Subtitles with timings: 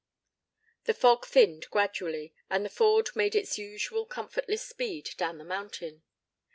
[0.85, 6.01] The fog thinned gradually and the Ford made its usual comfortless speed down the mountain.